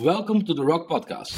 [0.00, 1.34] Welcome to the Rock Podcast.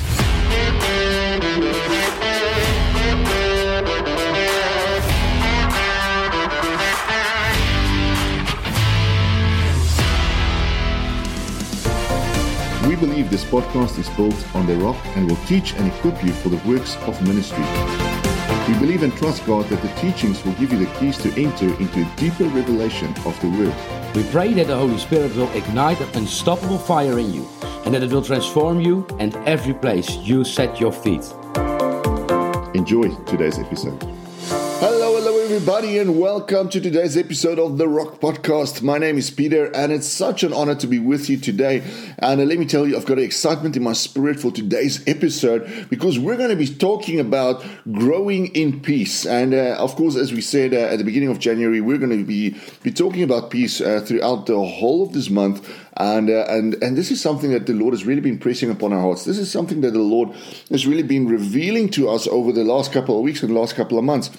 [12.87, 16.35] We believe this podcast is built on the rock and will teach and equip you
[16.35, 17.65] for the works of ministry.
[18.71, 21.67] We believe and trust God that the teachings will give you the keys to enter
[21.81, 24.15] into a deeper revelation of the Word.
[24.15, 27.49] We pray that the Holy Spirit will ignite an unstoppable fire in you
[27.85, 31.35] and that it will transform you and every place you set your feet.
[32.77, 34.20] Enjoy today's episode.
[35.61, 38.81] Everybody, and welcome to today's episode of the Rock Podcast.
[38.81, 41.83] My name is Peter, and it's such an honor to be with you today.
[42.19, 45.87] And uh, let me tell you, I've got excitement in my spirit for today's episode
[45.91, 49.27] because we're going to be talking about growing in peace.
[49.27, 52.19] And uh, of course, as we said uh, at the beginning of January, we're going
[52.19, 55.71] to be be talking about peace uh, throughout the whole of this month.
[55.99, 58.95] And, uh, and and this is something that the Lord has really been pressing upon
[58.95, 59.27] our hearts.
[59.27, 60.31] This is something that the Lord
[60.71, 63.77] has really been revealing to us over the last couple of weeks and the last
[63.77, 64.31] couple of months.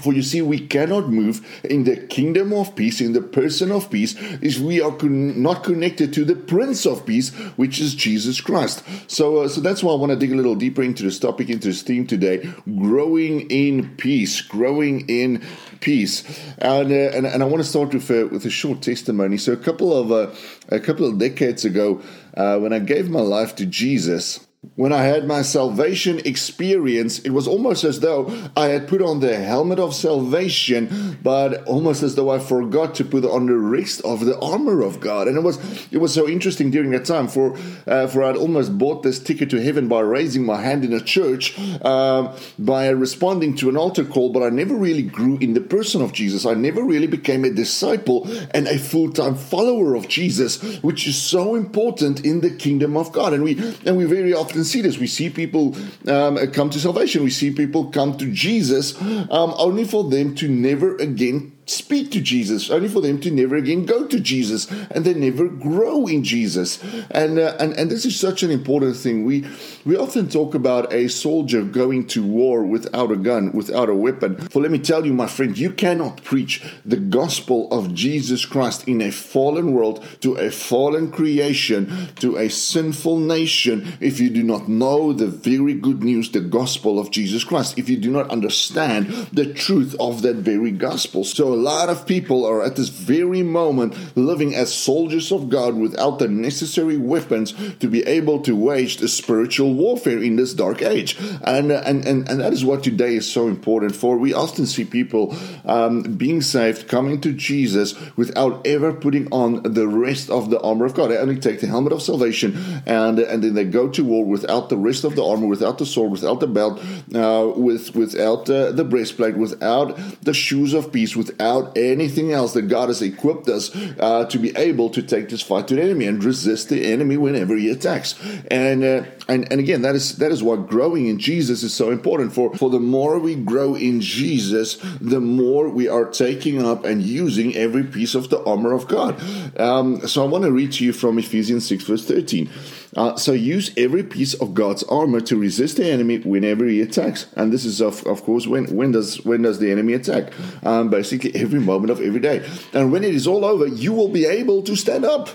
[0.00, 3.90] For you see, we cannot move in the kingdom of peace, in the person of
[3.90, 8.40] peace, if we are con- not connected to the Prince of Peace, which is Jesus
[8.42, 8.82] Christ.
[9.06, 11.48] So, uh, so that's why I want to dig a little deeper into this topic,
[11.48, 15.42] into this theme today: growing in peace, growing in
[15.80, 16.24] peace.
[16.58, 19.38] And uh, and, and I want to start with a, with a short testimony.
[19.38, 20.34] So, a couple of uh,
[20.68, 22.02] a couple of decades ago,
[22.36, 24.45] uh, when I gave my life to Jesus.
[24.74, 29.20] When I had my salvation experience, it was almost as though I had put on
[29.20, 34.00] the helmet of salvation, but almost as though I forgot to put on the rest
[34.02, 35.28] of the armor of God.
[35.28, 35.58] And it was
[35.92, 37.28] it was so interesting during that time.
[37.28, 37.56] For
[37.86, 41.00] uh, for I'd almost bought this ticket to heaven by raising my hand in a
[41.00, 45.60] church, um, by responding to an altar call, but I never really grew in the
[45.60, 46.44] person of Jesus.
[46.44, 51.16] I never really became a disciple and a full time follower of Jesus, which is
[51.16, 53.32] so important in the kingdom of God.
[53.32, 54.98] And we and we very often see this.
[54.98, 55.76] We see people
[56.06, 57.24] um, come to salvation.
[57.24, 62.20] We see people come to Jesus um, only for them to never again speak to
[62.20, 66.24] Jesus, only for them to never again go to Jesus, and they never grow in
[66.24, 66.82] Jesus.
[67.10, 69.24] And uh, and and this is such an important thing.
[69.24, 69.46] We
[69.84, 74.36] we often talk about a soldier going to war without a gun, without a weapon.
[74.48, 78.86] For let me tell you, my friend, you cannot preach the gospel of Jesus Christ
[78.86, 84.42] in a fallen world to a fallen creation, to a sinful nation, if you do
[84.42, 87.78] not know the very good news, the gospel of Jesus Christ.
[87.78, 92.44] If you do not understand the truth of that very gospel, so lot of people
[92.44, 97.88] are at this very moment living as soldiers of God without the necessary weapons to
[97.88, 101.18] be able to wage the spiritual warfare in this dark age.
[101.42, 104.16] And, and, and, and that is what today is so important for.
[104.16, 105.34] We often see people
[105.64, 110.84] um, being saved, coming to Jesus without ever putting on the rest of the armor
[110.84, 111.10] of God.
[111.10, 114.68] They only take the helmet of salvation and, and then they go to war without
[114.68, 116.80] the rest of the armor, without the sword, without the belt,
[117.14, 121.45] uh, with, without uh, the breastplate, without the shoes of peace, without
[121.76, 125.68] anything else that God has equipped us uh, to be able to take this fight
[125.68, 128.14] to the enemy and resist the enemy whenever he attacks.
[128.50, 131.90] And uh, and and again, that is that is why growing in Jesus is so
[131.90, 132.32] important.
[132.32, 137.02] For for the more we grow in Jesus, the more we are taking up and
[137.02, 139.20] using every piece of the armor of God.
[139.58, 142.50] Um, so I want to read to you from Ephesians six verse thirteen.
[142.96, 147.26] Uh, so use every piece of God's armor to resist the enemy whenever he attacks.
[147.36, 150.32] And this is of, of course when when does when does the enemy attack?
[150.64, 152.48] Um, basically every moment of every day.
[152.72, 155.28] And when it is all over, you will be able to stand up.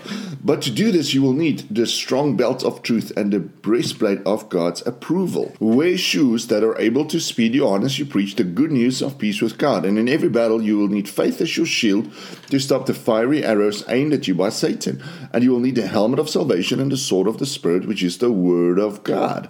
[0.44, 3.38] But to do this, you will need the strong belt of truth and the
[3.82, 5.56] breastplate of God's approval.
[5.58, 9.02] Wear shoes that are able to speed you on as you preach the good news
[9.02, 9.84] of peace with God.
[9.84, 12.06] And in every battle, you will need faith as your shield
[12.52, 15.02] to stop the fiery arrows aimed at you by Satan.
[15.32, 18.02] And you will need the helmet of salvation and the sword of the Spirit, which
[18.02, 19.48] is the Word of God.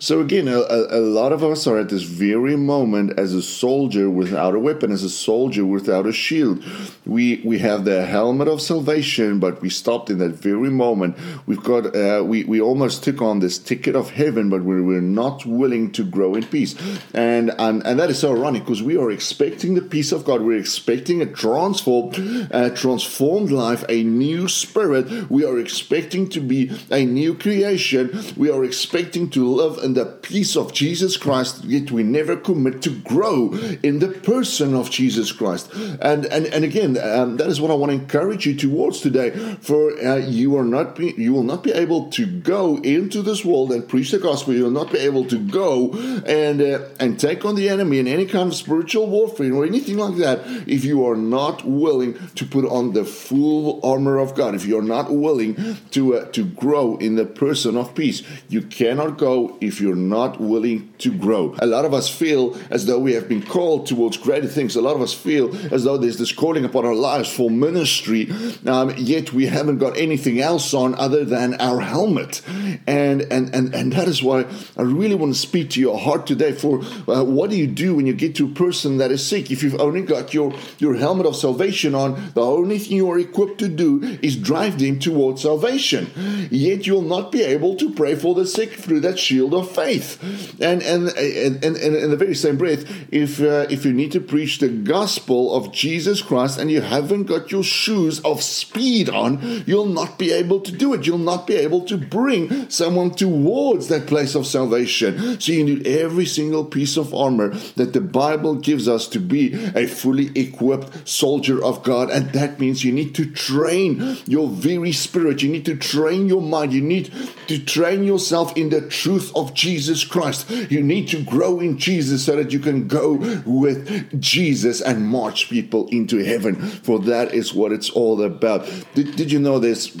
[0.00, 4.10] So, again, a, a, lot of us are at this very moment as a soldier
[4.10, 6.64] without a weapon, as a soldier without a shield.
[7.06, 11.16] We we have the helmet of salvation, but we stopped in that very moment.
[11.46, 15.00] We've got uh, we we almost took on this ticket of heaven, but we were
[15.00, 16.74] not willing to grow in peace,
[17.14, 20.42] and and and that is so ironic because we are expecting the peace of God.
[20.42, 25.30] We're expecting a transformed, a transformed life, a new spirit.
[25.30, 28.18] We are expecting to be a new creation.
[28.36, 32.82] We are expecting to live in the peace of Jesus Christ, yet we never commit
[32.82, 33.52] to grow
[33.82, 35.72] in the person of Jesus Christ.
[36.00, 39.30] And and and again, um, that is what I want to encourage you towards today.
[39.60, 43.44] For uh, you are not be, you will not be able to go into this
[43.44, 45.92] world and preach the gospel, you'll not be able to go
[46.26, 49.98] and uh, and take on the enemy in any kind of spiritual warfare or anything
[49.98, 54.54] like that if you are not willing to put on the full armor of God.
[54.54, 59.18] If you're not willing to uh, to grow in the person of peace, you cannot
[59.18, 61.54] go if you're not willing to grow.
[61.58, 64.76] A lot of us feel as though we have been called towards greater things.
[64.76, 68.30] A lot of us feel as though there's this calling upon our lives for ministry,
[68.66, 72.42] um, yet we haven't got anything else on other than our helmet.
[72.86, 74.46] And and and and that is why
[74.76, 76.52] I really want to speak to your heart today.
[76.52, 79.50] For uh, what do you do when you get to a person that is sick?
[79.50, 83.18] If you've only got your your helmet of salvation on, the only thing you are
[83.18, 86.10] equipped to do is drive them towards salvation.
[86.50, 90.22] Yet you'll not be able to pray for the sick through that shield of faith.
[90.60, 94.20] And and and, and, in the very same breath, if uh, if you need to
[94.20, 99.64] preach the gospel of Jesus Christ and you haven't got your shoes of speed on,
[99.66, 101.06] you'll not be able to do it.
[101.06, 105.40] You'll not be able to bring someone towards that place of salvation.
[105.40, 109.54] So you need every single piece of armor that the Bible gives us to be
[109.74, 111.99] a fully equipped soldier of God.
[112.08, 115.42] And that means you need to train your very spirit.
[115.42, 116.72] You need to train your mind.
[116.72, 117.12] You need
[117.48, 120.48] to train yourself in the truth of Jesus Christ.
[120.48, 123.14] You need to grow in Jesus so that you can go
[123.44, 126.54] with Jesus and march people into heaven.
[126.54, 128.66] For that is what it's all about.
[128.94, 129.96] Did, did you know there's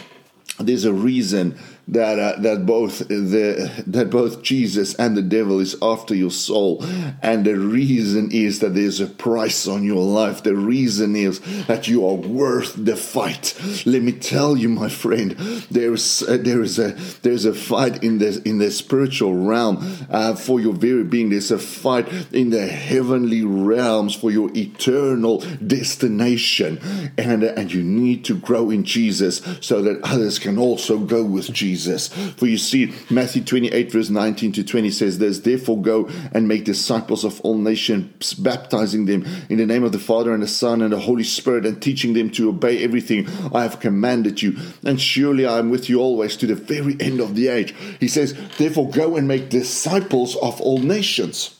[0.58, 1.58] there's a reason
[1.90, 6.84] that uh, that both the that both Jesus and the devil is after your soul,
[7.20, 10.42] and the reason is that there's a price on your life.
[10.44, 13.58] The reason is that you are worth the fight.
[13.84, 15.32] Let me tell you, my friend,
[15.70, 16.92] there's uh, there is a
[17.22, 21.30] there's a fight in the in the spiritual realm uh, for your very being.
[21.30, 26.78] There's a fight in the heavenly realms for your eternal destination,
[27.18, 31.52] and and you need to grow in Jesus so that others can also go with
[31.52, 31.79] Jesus.
[31.80, 32.08] Jesus.
[32.08, 36.64] For you see, Matthew 28, verse 19 to 20 says this Therefore go and make
[36.64, 40.82] disciples of all nations, baptizing them in the name of the Father and the Son
[40.82, 44.56] and the Holy Spirit, and teaching them to obey everything I have commanded you.
[44.84, 47.74] And surely I am with you always to the very end of the age.
[47.98, 51.59] He says, Therefore go and make disciples of all nations.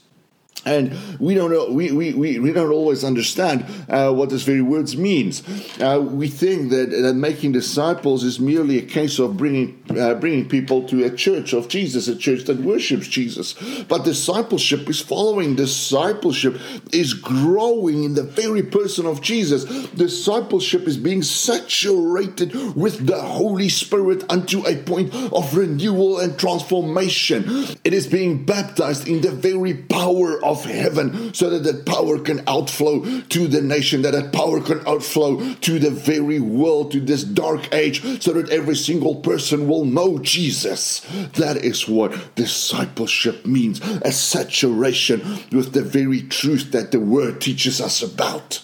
[0.64, 4.60] And we don't know, we, we, we, we don't always understand uh, what this very
[4.60, 5.42] words means.
[5.80, 10.48] Uh, we think that, that making disciples is merely a case of bringing, uh, bringing
[10.48, 13.54] people to a church of Jesus, a church that worships Jesus.
[13.88, 15.56] But discipleship is following.
[15.56, 16.60] Discipleship
[16.92, 19.64] is growing in the very person of Jesus.
[19.90, 27.66] Discipleship is being saturated with the Holy Spirit unto a point of renewal and transformation.
[27.82, 32.18] It is being baptized in the very power of of heaven so that that power
[32.18, 37.00] can outflow to the nation, that that power can outflow to the very world, to
[37.00, 41.00] this dark age, so that every single person will know Jesus.
[41.34, 45.20] That is what discipleship means a saturation
[45.52, 48.62] with the very truth that the word teaches us about.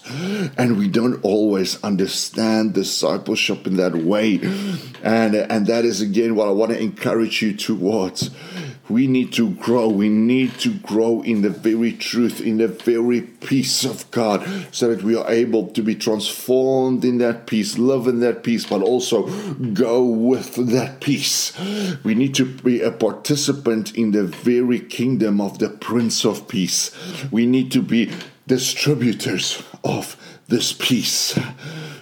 [0.57, 4.39] And we don't always understand discipleship in that way.
[5.03, 8.29] And, and that is again what I want to encourage you towards
[8.89, 9.87] we need to grow.
[9.89, 14.93] We need to grow in the very truth, in the very peace of God, so
[14.93, 18.81] that we are able to be transformed in that peace, live in that peace, but
[18.81, 19.27] also
[19.73, 21.53] go with that peace.
[22.03, 26.91] We need to be a participant in the very kingdom of the Prince of Peace.
[27.31, 28.11] We need to be
[28.47, 30.15] distributors of
[30.47, 31.37] this peace.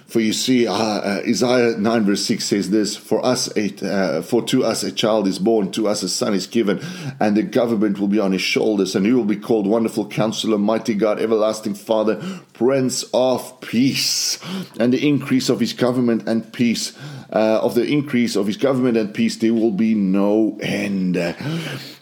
[0.06, 4.22] For you see, uh, uh, Isaiah 9 verse 6 says this, For us, a, uh,
[4.22, 6.80] for to us a child is born, to us a son is given,
[7.18, 10.58] and the government will be on his shoulders, and he will be called Wonderful Counselor,
[10.58, 12.22] Mighty God, Everlasting Father,
[12.52, 14.38] Prince of Peace.
[14.78, 16.96] And the increase of his government and peace,
[17.32, 21.16] uh, of the increase of his government and peace, there will be no end.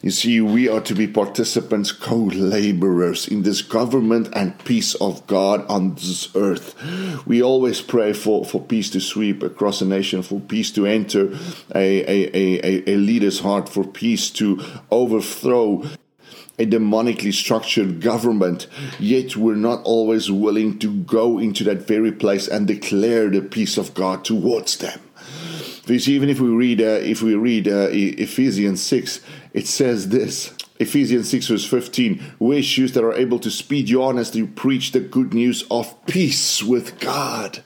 [0.05, 5.27] You see, we are to be participants, co laborers in this government and peace of
[5.27, 6.75] God on this earth.
[7.25, 11.33] We always pray for, for peace to sweep across a nation, for peace to enter
[11.75, 15.85] a, a, a, a leader's heart, for peace to overthrow
[16.59, 18.67] a demonically structured government,
[18.99, 23.79] yet we're not always willing to go into that very place and declare the peace
[23.79, 25.01] of God towards them.
[25.87, 29.21] Because even if we read, uh, if we read uh, Ephesians six,
[29.55, 34.03] it says this: Ephesians 6, verse 15 wear shoes that are able to speed you
[34.03, 37.63] on as you preach the good news of peace with God.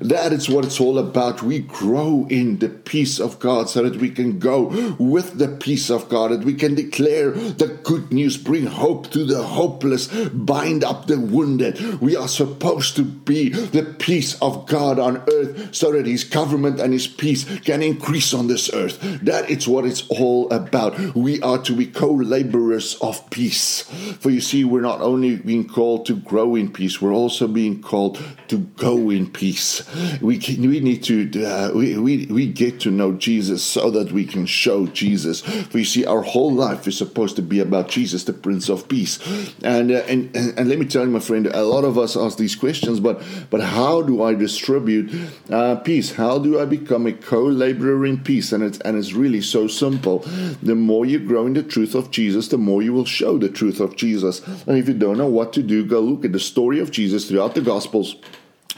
[0.00, 1.42] That is what it's all about.
[1.42, 5.90] We grow in the peace of God so that we can go with the peace
[5.90, 10.84] of God, that we can declare the good news, bring hope to the hopeless, bind
[10.84, 12.00] up the wounded.
[12.00, 16.80] We are supposed to be the peace of God on earth so that His government
[16.80, 18.98] and His peace can increase on this earth.
[19.22, 20.98] That is what it's all about.
[21.14, 23.82] We are to be co laborers of peace.
[24.20, 27.82] For you see, we're not only being called to grow in peace, we're also being
[27.82, 29.82] called to go in peace.
[30.20, 34.12] We can, we need to uh, we, we we get to know Jesus so that
[34.12, 35.42] we can show Jesus.
[35.72, 39.18] We see, our whole life is supposed to be about Jesus, the Prince of Peace.
[39.62, 42.38] And uh, and, and, let me tell you, my friend, a lot of us ask
[42.38, 45.12] these questions, but but how do I distribute
[45.50, 46.12] uh, peace?
[46.12, 48.52] How do I become a co-laborer in peace?
[48.52, 50.20] And it's and it's really so simple.
[50.62, 53.48] The more you grow in the truth of Jesus, the more you will show the
[53.48, 54.40] truth of Jesus.
[54.66, 57.28] And if you don't know what to do, go look at the story of Jesus
[57.28, 58.16] throughout the Gospels.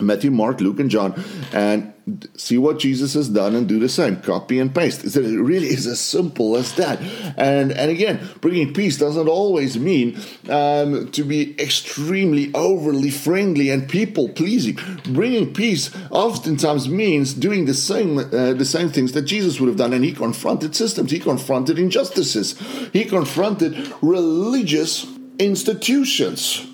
[0.01, 1.93] Matthew, Mark, Luke, and John, and
[2.37, 4.17] see what Jesus has done and do the same.
[4.17, 5.05] Copy and paste.
[5.05, 7.01] It really is as simple as that.
[7.37, 13.89] And and again, bringing peace doesn't always mean um, to be extremely overly friendly and
[13.89, 14.79] people pleasing.
[15.05, 19.77] Bringing peace oftentimes means doing the same uh, the same things that Jesus would have
[19.79, 19.93] done.
[19.93, 21.11] And he confronted systems.
[21.11, 22.59] He confronted injustices.
[22.93, 25.07] He confronted religious
[25.39, 26.67] institutions.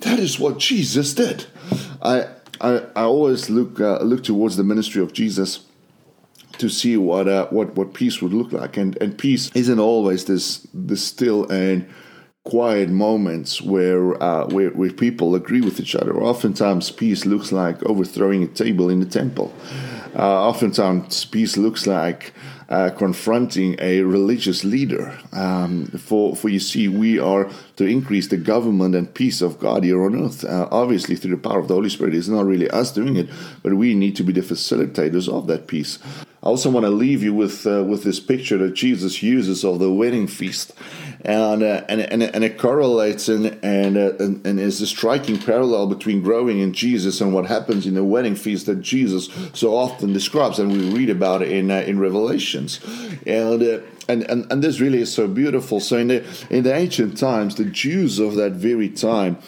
[0.00, 1.46] That is what Jesus did.
[2.02, 2.26] I
[2.62, 5.66] I, I always look uh, look towards the ministry of Jesus
[6.58, 10.24] to see what uh, what what peace would look like, and and peace isn't always
[10.26, 11.88] this this still and
[12.44, 16.20] quiet moments where, uh, where where people agree with each other.
[16.22, 19.52] Oftentimes, peace looks like overthrowing a table in the temple.
[20.16, 22.32] Uh, oftentimes, peace looks like
[22.72, 25.18] uh, confronting a religious leader.
[25.32, 29.84] Um, for, for you see, we are to increase the government and peace of God
[29.84, 30.42] here on earth.
[30.42, 33.28] Uh, obviously, through the power of the Holy Spirit, it's not really us doing it,
[33.62, 35.98] but we need to be the facilitators of that peace.
[36.44, 39.78] I also want to leave you with uh, with this picture that Jesus uses of
[39.78, 40.72] the wedding feast,
[41.20, 45.38] and uh, and, and and it correlates and and, uh, and and is a striking
[45.38, 49.76] parallel between growing in Jesus and what happens in the wedding feast that Jesus so
[49.76, 52.80] often describes, and we read about it in uh, in Revelations,
[53.24, 53.62] and.
[53.62, 55.78] Uh, and, and, and this really is so beautiful.
[55.78, 59.38] So in the in the ancient times, the Jews of that very time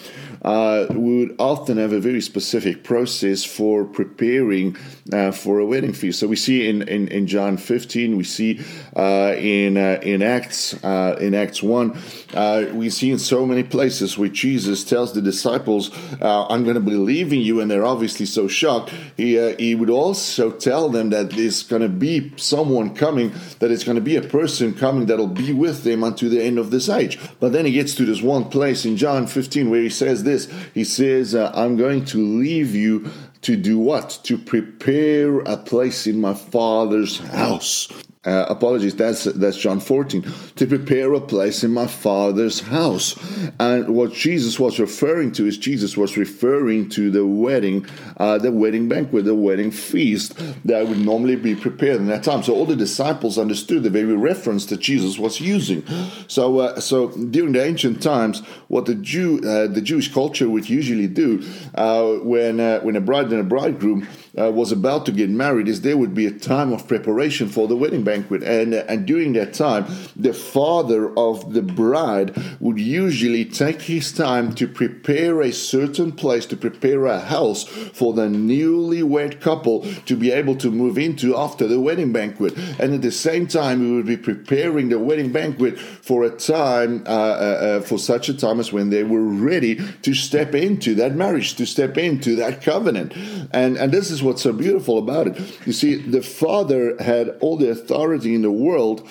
[0.45, 4.77] uh, we would often have a very specific process for preparing
[5.11, 6.19] uh, for a wedding feast.
[6.19, 8.61] So we see in, in, in John 15, we see
[8.95, 11.97] uh, in uh, in Acts uh, in Acts 1,
[12.35, 15.89] uh, we see in so many places where Jesus tells the disciples,
[16.21, 18.93] "I'm going to be leaving you," and they're obviously so shocked.
[19.17, 23.83] He he would also tell them that there's going to be someone coming, that it's
[23.83, 26.87] going to be a person coming that'll be with them unto the end of this
[26.87, 27.17] age.
[27.39, 30.34] But then he gets to this one place in John 15 where he says this
[30.35, 30.53] this.
[30.73, 33.09] He says, uh, I'm going to leave you
[33.41, 34.19] to do what?
[34.23, 37.87] To prepare a place in my Father's house.
[38.25, 40.25] Uh, apologies, that's that's John 14.
[40.55, 43.15] To prepare a place in my Father's house,
[43.59, 47.85] and what Jesus was referring to is Jesus was referring to the wedding,
[48.17, 52.41] uh, the wedding banquet, the wedding feast that would normally be prepared in that time.
[52.41, 55.83] So all the disciples understood the very reference that Jesus was using.
[56.27, 58.39] So uh, so during the ancient times,
[58.69, 63.01] what the Jew uh, the Jewish culture would usually do uh, when uh, when a
[63.01, 66.31] bride and a bridegroom uh, was about to get married is there would be a
[66.31, 68.43] time of preparation for the wedding banquet.
[68.43, 74.11] And, uh, and during that time, the father of the bride would usually take his
[74.11, 80.15] time to prepare a certain place, to prepare a house for the newlywed couple to
[80.15, 82.57] be able to move into after the wedding banquet.
[82.79, 87.03] And at the same time, we would be preparing the wedding banquet for a time,
[87.05, 90.95] uh, uh, uh for such a time as when they were ready to step into
[90.95, 93.13] that marriage, to step into that covenant.
[93.51, 95.59] And, and this is what's so beautiful about it.
[95.65, 99.07] You see, the Father had all the authority in the world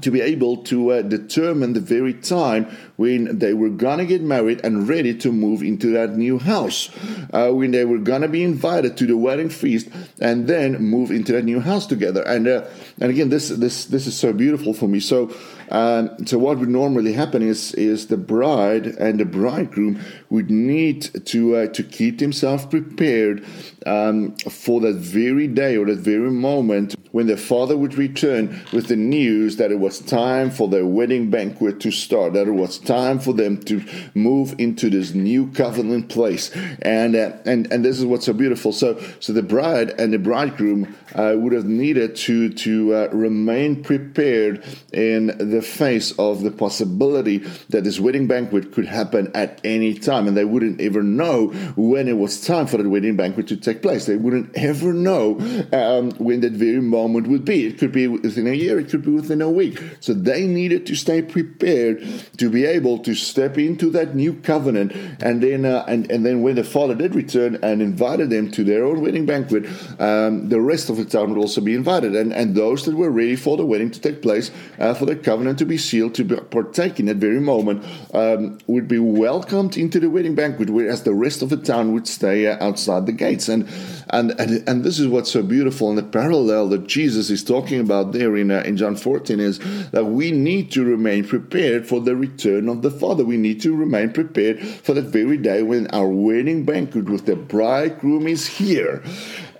[0.00, 4.60] to be able to uh, determine the very time when they were gonna get married
[4.64, 6.90] and ready to move into that new house,
[7.32, 9.88] uh, when they were gonna be invited to the wedding feast
[10.20, 12.22] and then move into that new house together.
[12.22, 12.66] And uh,
[13.00, 15.00] and again, this this this is so beautiful for me.
[15.00, 15.32] So
[15.70, 20.00] um, so what would normally happen is is the bride and the bridegroom
[20.30, 23.44] would need to uh, to keep themselves prepared
[23.84, 28.88] um, for that very day or that very moment when their father would return with
[28.88, 32.78] the news that it was time for their wedding banquet to start, that it was
[32.86, 36.50] time for them to move into this new covenant place.
[36.82, 38.72] And uh, and and this is what's so beautiful.
[38.72, 43.82] So so the bride and the bridegroom uh, would have needed to to uh, remain
[43.82, 47.38] prepared in the face of the possibility
[47.70, 52.08] that this wedding banquet could happen at any time, and they wouldn't ever know when
[52.08, 54.06] it was time for the wedding banquet to take place.
[54.06, 55.38] They wouldn't ever know
[55.72, 57.66] um, when that very moment would be.
[57.66, 59.82] It could be within a year, it could be within a week.
[60.00, 64.92] So they needed to stay prepared to be able to step into that new covenant,
[65.22, 68.64] and then uh, and and then when the father did return and invited them to
[68.64, 69.66] their own wedding banquet,
[69.98, 73.10] um, the rest of the town would also be invited, and and those that were
[73.10, 76.24] ready for the wedding to take place, uh, for the covenant to be sealed, to
[76.24, 81.14] partake in that very moment, um, would be welcomed into the wedding banquet, whereas the
[81.14, 83.48] rest of the town would stay uh, outside the gates.
[83.48, 83.68] And
[84.10, 87.80] and and and this is what's so beautiful, and the parallel that Jesus is talking
[87.80, 89.58] about there in uh, in John 14 is
[89.90, 93.24] that we need to remain prepared for the return of the Father.
[93.24, 97.36] We need to remain prepared for that very day when our wedding banquet with the
[97.36, 99.02] bridegroom is here,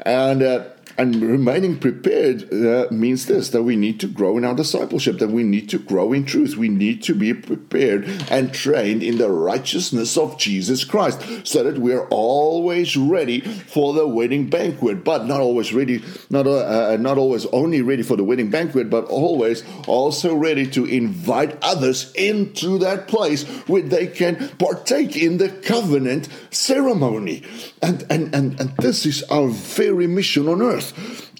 [0.05, 0.43] and.
[0.43, 0.65] Uh,
[0.99, 5.31] and remaining prepared uh, means this that we need to grow in our discipleship, that
[5.31, 6.57] we need to grow in truth.
[6.57, 11.79] We need to be prepared and trained in the righteousness of Jesus Christ so that
[11.79, 17.19] we're always ready for the wedding banquet, but not always ready, not, uh, uh, not
[17.19, 22.79] always only ready for the wedding banquet, but always also ready to invite others into
[22.79, 27.43] that place where they can partake in the covenant ceremony.
[27.83, 30.86] And, and, and, and this is our very mission on earth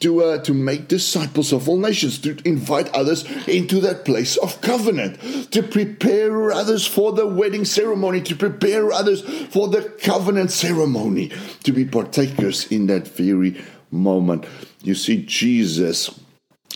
[0.01, 4.61] to uh, to make disciples of all nations, to invite others into that place of
[4.61, 5.21] covenant,
[5.53, 11.33] to prepare others for the wedding ceremony, to prepare others for the covenant ceremony,
[11.65, 13.61] to be partakers in that very
[13.91, 14.47] moment.
[14.83, 16.11] You see, Jesus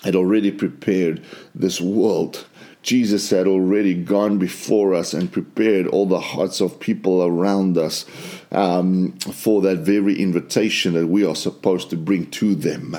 [0.05, 1.23] had already prepared
[1.55, 2.47] this world
[2.83, 8.07] Jesus had already gone before us and prepared all the hearts of people around us
[8.53, 12.97] um, for that very invitation that we are supposed to bring to them.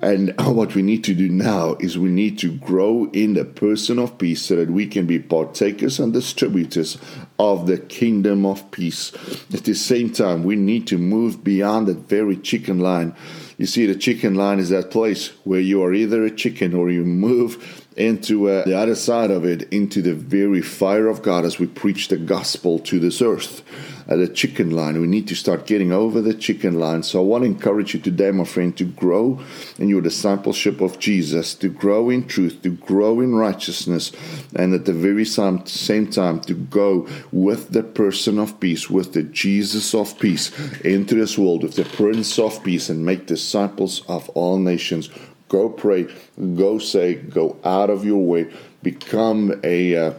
[0.00, 3.98] And what we need to do now is we need to grow in the person
[3.98, 6.96] of peace so that we can be partakers and distributors
[7.38, 9.12] of the kingdom of peace.
[9.52, 13.14] At the same time, we need to move beyond that very chicken line.
[13.58, 16.90] You see, the chicken line is that place where you are either a chicken or
[16.90, 21.44] you move into uh, the other side of it, into the very fire of God
[21.44, 23.62] as we preach the gospel to this earth.
[24.08, 25.00] Uh, the chicken line.
[25.00, 27.04] We need to start getting over the chicken line.
[27.04, 29.40] So I want to encourage you today, my friend, to grow
[29.78, 34.10] in your discipleship of Jesus, to grow in truth, to grow in righteousness,
[34.56, 39.12] and at the very same, same time to go with the person of peace, with
[39.12, 44.02] the Jesus of peace, into this world, with the Prince of Peace, and make disciples
[44.08, 45.10] of all nations
[45.52, 46.08] Go pray.
[46.56, 47.14] Go say.
[47.14, 48.50] Go out of your way.
[48.82, 50.14] Become a uh,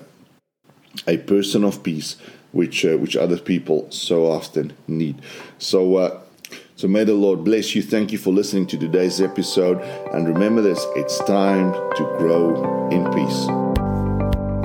[1.08, 2.17] a person of peace,
[2.52, 5.19] which uh, which other people so often need.
[5.58, 5.96] So.
[5.98, 6.19] Uh,
[6.76, 7.84] so may the Lord bless you.
[7.84, 9.80] Thank you for listening to today's episode.
[10.12, 13.46] And remember this it's time to grow in peace.